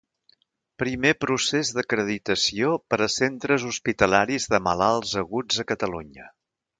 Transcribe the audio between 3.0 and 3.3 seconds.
a